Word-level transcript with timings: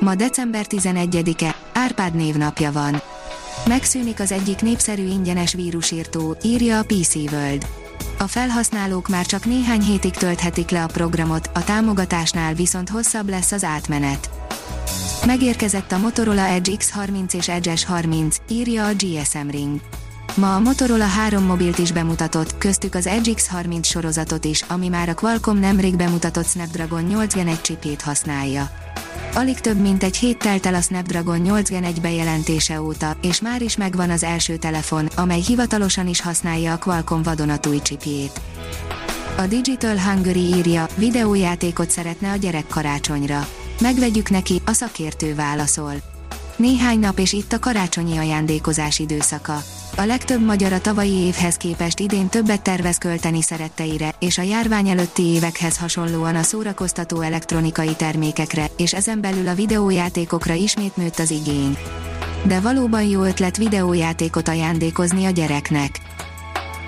Ma 0.00 0.14
december 0.14 0.66
11-e, 0.68 1.54
Árpád 1.72 2.14
névnapja 2.14 2.72
van. 2.72 3.02
Megszűnik 3.66 4.20
az 4.20 4.32
egyik 4.32 4.62
népszerű 4.62 5.06
ingyenes 5.06 5.52
vírusírtó, 5.52 6.36
írja 6.42 6.78
a 6.78 6.82
PC 6.82 7.14
World. 7.14 7.66
A 8.18 8.26
felhasználók 8.26 9.08
már 9.08 9.26
csak 9.26 9.44
néhány 9.44 9.82
hétig 9.82 10.12
tölthetik 10.12 10.70
le 10.70 10.82
a 10.82 10.86
programot, 10.86 11.50
a 11.54 11.64
támogatásnál 11.64 12.54
viszont 12.54 12.88
hosszabb 12.88 13.28
lesz 13.28 13.52
az 13.52 13.64
átmenet. 13.64 14.30
Megérkezett 15.26 15.92
a 15.92 15.98
Motorola 15.98 16.46
Edge 16.46 16.72
X30 16.76 17.34
és 17.34 17.48
Edge 17.48 17.72
S30, 17.76 18.36
írja 18.48 18.86
a 18.86 18.92
GSM 18.92 19.48
Ring. 19.48 19.80
Ma 20.34 20.54
a 20.54 20.60
Motorola 20.60 21.06
három 21.06 21.44
mobilt 21.44 21.78
is 21.78 21.92
bemutatott, 21.92 22.58
köztük 22.58 22.94
az 22.94 23.06
Edge 23.06 23.32
X30 23.34 23.84
sorozatot 23.84 24.44
is, 24.44 24.62
ami 24.62 24.88
már 24.88 25.08
a 25.08 25.14
Qualcomm 25.14 25.58
nemrég 25.58 25.96
bemutatott 25.96 26.46
Snapdragon 26.46 27.02
8 27.02 27.34
Gen 27.34 27.48
1 27.48 27.60
csipét 27.60 28.02
használja. 28.02 28.83
Alig 29.36 29.60
több 29.60 29.80
mint 29.80 30.02
egy 30.02 30.16
hét 30.16 30.38
telt 30.38 30.66
el 30.66 30.74
a 30.74 30.80
Snapdragon 30.80 31.38
8 31.38 31.68
Gen 31.68 31.84
1 31.84 32.00
bejelentése 32.00 32.82
óta, 32.82 33.16
és 33.22 33.40
már 33.40 33.62
is 33.62 33.76
megvan 33.76 34.10
az 34.10 34.22
első 34.22 34.56
telefon, 34.56 35.06
amely 35.16 35.40
hivatalosan 35.40 36.08
is 36.08 36.20
használja 36.20 36.72
a 36.72 36.78
Qualcomm 36.78 37.22
vadonatúj 37.22 37.82
csipjét. 37.82 38.40
A 39.36 39.46
Digital 39.46 39.98
Hungary 39.98 40.40
írja, 40.40 40.86
videójátékot 40.96 41.90
szeretne 41.90 42.30
a 42.30 42.36
gyerek 42.36 42.66
karácsonyra. 42.66 43.46
Megvegyük 43.80 44.30
neki, 44.30 44.62
a 44.64 44.72
szakértő 44.72 45.34
válaszol. 45.34 45.92
Néhány 46.56 46.98
nap 46.98 47.18
és 47.18 47.32
itt 47.32 47.52
a 47.52 47.58
karácsonyi 47.58 48.16
ajándékozás 48.16 48.98
időszaka. 48.98 49.62
A 49.96 50.04
legtöbb 50.04 50.44
magyar 50.44 50.72
a 50.72 50.80
tavalyi 50.80 51.12
évhez 51.12 51.56
képest 51.56 52.00
idén 52.00 52.28
többet 52.28 52.62
tervez 52.62 52.98
költeni 52.98 53.42
szeretteire, 53.42 54.14
és 54.18 54.38
a 54.38 54.42
járvány 54.42 54.88
előtti 54.88 55.22
évekhez 55.22 55.78
hasonlóan 55.78 56.34
a 56.34 56.42
szórakoztató 56.42 57.20
elektronikai 57.20 57.94
termékekre, 57.94 58.66
és 58.76 58.94
ezen 58.94 59.20
belül 59.20 59.48
a 59.48 59.54
videójátékokra 59.54 60.54
ismét 60.54 60.96
nőtt 60.96 61.18
az 61.18 61.30
igény. 61.30 61.76
De 62.46 62.60
valóban 62.60 63.02
jó 63.02 63.22
ötlet 63.22 63.56
videójátékot 63.56 64.48
ajándékozni 64.48 65.24
a 65.24 65.30
gyereknek. 65.30 66.00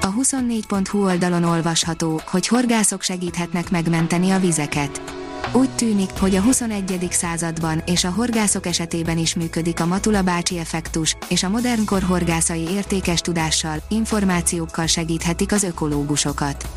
A 0.00 0.12
24.hu 0.12 1.04
oldalon 1.04 1.44
olvasható, 1.44 2.20
hogy 2.26 2.46
horgászok 2.46 3.02
segíthetnek 3.02 3.70
megmenteni 3.70 4.30
a 4.30 4.38
vizeket 4.38 5.13
úgy 5.54 5.70
tűnik, 5.70 6.10
hogy 6.18 6.34
a 6.34 6.40
21. 6.40 7.06
században 7.10 7.82
és 7.86 8.04
a 8.04 8.10
horgászok 8.10 8.66
esetében 8.66 9.18
is 9.18 9.34
működik 9.34 9.80
a 9.80 9.86
Matula 9.86 10.22
bácsi 10.22 10.58
effektus, 10.58 11.16
és 11.28 11.42
a 11.42 11.48
modern 11.48 11.84
kor 11.84 12.02
horgászai 12.02 12.68
értékes 12.70 13.20
tudással, 13.20 13.82
információkkal 13.88 14.86
segíthetik 14.86 15.52
az 15.52 15.62
ökológusokat. 15.62 16.68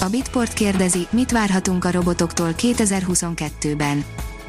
A 0.00 0.08
Bitport 0.08 0.52
kérdezi, 0.52 1.06
mit 1.10 1.30
várhatunk 1.30 1.84
a 1.84 1.90
robotoktól 1.90 2.54
2022-ben. 2.58 4.04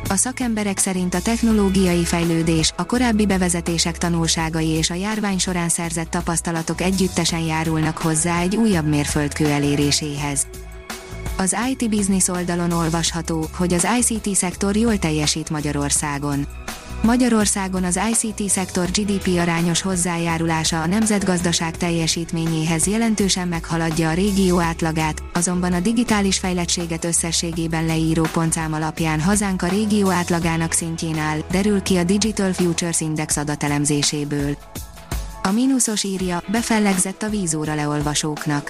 A 0.09 0.15
szakemberek 0.15 0.77
szerint 0.77 1.13
a 1.13 1.21
technológiai 1.21 2.03
fejlődés, 2.03 2.73
a 2.77 2.85
korábbi 2.85 3.25
bevezetések 3.25 3.97
tanulságai 3.97 4.67
és 4.67 4.89
a 4.89 4.93
járvány 4.93 5.37
során 5.37 5.69
szerzett 5.69 6.09
tapasztalatok 6.09 6.81
együttesen 6.81 7.39
járulnak 7.39 7.97
hozzá 7.97 8.39
egy 8.39 8.55
újabb 8.55 8.87
mérföldkő 8.87 9.45
eléréséhez. 9.45 10.47
Az 11.37 11.55
IT 11.69 11.89
Business 11.89 12.27
oldalon 12.27 12.71
olvasható, 12.71 13.47
hogy 13.57 13.73
az 13.73 13.87
ICT 13.99 14.35
szektor 14.35 14.75
jól 14.75 14.97
teljesít 14.97 15.49
Magyarországon. 15.49 16.47
Magyarországon 17.03 17.83
az 17.83 17.99
ICT 18.11 18.49
szektor 18.49 18.85
GDP 18.85 19.39
arányos 19.39 19.81
hozzájárulása 19.81 20.81
a 20.81 20.87
nemzetgazdaság 20.87 21.77
teljesítményéhez 21.77 22.87
jelentősen 22.87 23.47
meghaladja 23.47 24.09
a 24.09 24.13
régió 24.13 24.59
átlagát, 24.59 25.23
azonban 25.33 25.73
a 25.73 25.79
digitális 25.79 26.39
fejlettséget 26.39 27.05
összességében 27.05 27.85
leíró 27.85 28.27
pontszám 28.33 28.73
alapján 28.73 29.21
hazánk 29.21 29.61
a 29.61 29.67
régió 29.67 30.09
átlagának 30.09 30.71
szintjén 30.71 31.17
áll, 31.17 31.39
derül 31.51 31.81
ki 31.81 31.97
a 31.97 32.03
Digital 32.03 32.53
Futures 32.53 33.01
Index 33.01 33.37
adatelemzéséből. 33.37 34.57
A 35.43 35.51
mínuszos 35.51 36.03
írja, 36.03 36.43
befellegzett 36.51 37.23
a 37.23 37.29
vízóra 37.29 37.75
leolvasóknak 37.75 38.69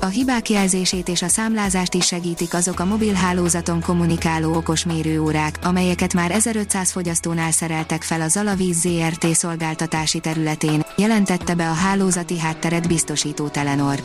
a 0.00 0.06
hibák 0.06 0.50
jelzését 0.50 1.08
és 1.08 1.22
a 1.22 1.28
számlázást 1.28 1.94
is 1.94 2.06
segítik 2.06 2.54
azok 2.54 2.80
a 2.80 2.84
mobil 2.84 3.12
hálózaton 3.12 3.80
kommunikáló 3.80 4.54
okos 4.54 4.84
mérőórák, 4.84 5.58
amelyeket 5.62 6.14
már 6.14 6.30
1500 6.30 6.90
fogyasztónál 6.90 7.50
szereltek 7.50 8.02
fel 8.02 8.20
a 8.20 8.28
Zalavíz 8.28 8.80
ZRT 8.80 9.26
szolgáltatási 9.34 10.20
területén, 10.20 10.86
jelentette 10.96 11.54
be 11.54 11.68
a 11.68 11.72
hálózati 11.72 12.38
hátteret 12.38 12.88
biztosító 12.88 13.48
Telenor. 13.48 14.02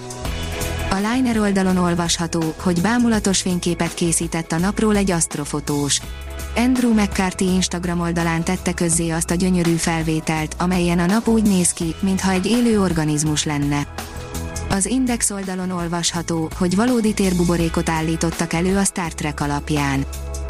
A 0.90 0.96
Liner 0.96 1.38
oldalon 1.38 1.78
olvasható, 1.78 2.54
hogy 2.58 2.82
bámulatos 2.82 3.42
fényképet 3.42 3.94
készített 3.94 4.52
a 4.52 4.58
napról 4.58 4.96
egy 4.96 5.12
asztrofotós. 5.12 6.02
Andrew 6.56 6.94
McCarthy 6.94 7.46
Instagram 7.46 8.00
oldalán 8.00 8.44
tette 8.44 8.74
közzé 8.74 9.10
azt 9.10 9.32
a 9.32 9.36
gyönyörű 9.36 9.76
felvételt, 9.76 10.56
amelyen 10.58 11.00
a 11.00 11.06
nap 11.06 11.28
úgy 11.28 11.44
néz 11.44 11.72
ki, 11.72 11.96
mintha 12.00 12.32
egy 12.32 12.46
élő 12.46 12.82
organizmus 12.82 13.44
lenne. 13.44 13.88
Az 14.74 14.86
Index 14.86 15.30
oldalon 15.30 15.72
olvasható, 15.72 16.50
hogy 16.58 16.76
valódi 16.76 17.14
térbuborékot 17.14 17.90
állítottak 17.90 18.54
elő 18.54 18.78
a 18.78 18.84
Star 18.84 19.14
Trek 19.14 19.40
alapján. 19.40 20.06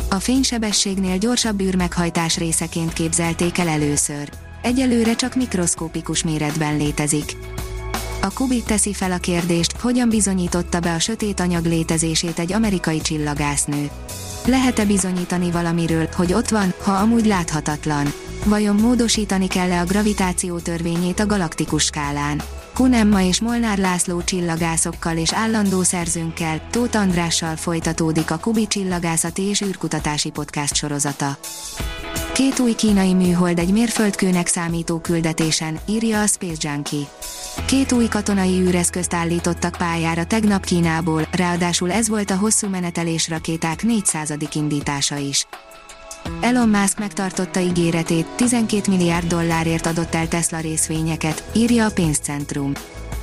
A 0.10 0.16
fénysebességnél 0.16 1.18
gyorsabb 1.18 1.62
űrmeghajtás 1.62 2.38
részeként 2.38 2.94
képzelték 2.94 3.58
el 3.58 3.68
először. 3.68 4.30
Egyelőre 4.62 5.16
csak 5.16 5.36
mikroszkópikus 5.36 6.24
méretben 6.24 6.78
létezik. 6.78 7.36
A 8.24 8.34
Kubit 8.34 8.66
teszi 8.66 8.94
fel 8.94 9.12
a 9.12 9.18
kérdést, 9.18 9.72
hogyan 9.80 10.10
bizonyította 10.10 10.80
be 10.80 10.94
a 10.94 11.00
sötét 11.00 11.40
anyag 11.40 11.66
létezését 11.66 12.40
egy 12.40 12.54
amerikai 12.54 13.02
csillagásznő. 13.02 13.90
Lehet-e 14.46 14.86
bizonyítani 14.86 15.52
valamiről, 15.52 16.08
hogy 16.16 16.34
ott 16.34 16.50
van, 16.50 16.74
ha 16.84 16.92
amúgy 16.92 17.26
láthatatlan? 17.26 18.14
Vajon 18.46 18.76
módosítani 18.76 19.48
kell-e 19.48 19.80
a 19.80 19.86
gravitáció 19.86 20.58
törvényét 20.58 21.20
a 21.20 21.26
galaktikus 21.26 21.84
skálán? 21.84 22.42
Kunemma 22.74 23.22
és 23.22 23.42
Molnár 23.42 23.78
László 23.78 24.22
csillagászokkal 24.22 25.18
és 25.18 25.34
állandó 25.34 25.82
szerzőnkkel, 25.82 26.68
Tóth 26.72 26.98
Andrással 26.98 27.56
folytatódik 27.56 28.32
a 28.32 28.38
Kubi 28.38 28.68
csillagászati 28.68 29.42
és 29.42 29.62
űrkutatási 29.62 30.30
podcast 30.30 30.76
sorozata. 30.76 31.38
Két 32.34 32.60
új 32.60 32.74
kínai 32.74 33.14
műhold 33.14 33.60
egy 33.60 33.72
mérföldkőnek 33.72 34.48
számító 34.48 35.00
küldetésen, 35.00 35.80
írja 35.86 36.22
a 36.22 36.28
Space 36.28 36.70
Junkie. 36.70 37.06
Két 37.66 37.92
új 37.92 38.08
katonai 38.08 38.60
űreszközt 38.60 39.14
állítottak 39.14 39.76
pályára 39.78 40.26
tegnap 40.26 40.66
Kínából, 40.66 41.28
ráadásul 41.32 41.92
ez 41.92 42.10
volt 42.10 42.32
a 42.32 42.36
hosszú 42.36 42.68
menetelés 42.68 43.30
rakéták 43.30 43.84
400. 43.84 44.34
indítása 44.54 45.18
is. 45.18 45.48
Elon 46.42 46.70
Musk 46.70 47.00
megtartotta 47.00 47.60
ígéretét, 47.60 48.28
12 48.36 48.92
milliárd 48.92 49.28
dollárért 49.28 49.86
adott 49.86 50.16
el 50.16 50.28
Tesla 50.28 50.60
részvényeket, 50.60 51.44
írja 51.56 51.86
a 51.86 51.92
pénzcentrum. 51.92 52.72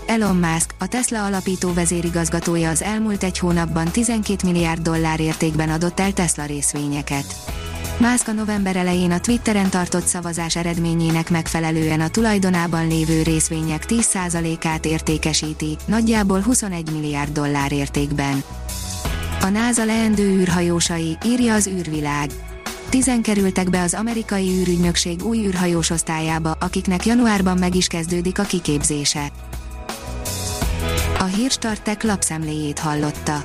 Elon 0.06 0.36
Musk, 0.36 0.74
a 0.78 0.86
Tesla 0.86 1.24
alapító 1.24 1.72
vezérigazgatója 1.72 2.70
az 2.70 2.82
elmúlt 2.82 3.22
egy 3.22 3.38
hónapban 3.38 3.88
12 3.88 4.46
milliárd 4.46 4.82
dollár 4.82 5.20
értékben 5.20 5.68
adott 5.68 6.00
el 6.00 6.12
Tesla 6.12 6.44
részvényeket. 6.44 7.58
Musk 7.98 8.28
a 8.28 8.32
november 8.32 8.76
elején 8.76 9.10
a 9.10 9.20
Twitteren 9.20 9.70
tartott 9.70 10.06
szavazás 10.06 10.56
eredményének 10.56 11.30
megfelelően 11.30 12.00
a 12.00 12.08
tulajdonában 12.08 12.88
lévő 12.88 13.22
részvények 13.22 13.84
10%-át 13.88 14.84
értékesíti, 14.86 15.76
nagyjából 15.86 16.40
21 16.40 16.90
milliárd 16.92 17.32
dollár 17.32 17.72
értékben. 17.72 18.42
A 19.40 19.48
NASA 19.48 19.84
leendő 19.84 20.22
űrhajósai, 20.22 21.18
írja 21.24 21.54
az 21.54 21.66
űrvilág. 21.66 22.30
Tizen 22.88 23.22
kerültek 23.22 23.70
be 23.70 23.82
az 23.82 23.94
amerikai 23.94 24.48
űrügynökség 24.60 25.24
új 25.24 25.38
űrhajós 25.38 25.90
osztályába, 25.90 26.56
akiknek 26.60 27.06
januárban 27.06 27.58
meg 27.58 27.74
is 27.74 27.86
kezdődik 27.86 28.38
a 28.38 28.42
kiképzése. 28.42 29.30
A 31.18 31.24
Hírstartek 31.24 32.02
lapszemléjét 32.02 32.78
hallotta. 32.78 33.44